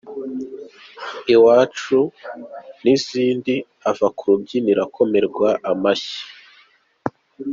[1.33, 1.99] "Iwacu"
[2.83, 3.53] n’izindi,
[3.89, 6.21] ava ku rubyiniro akomerwa amashyi.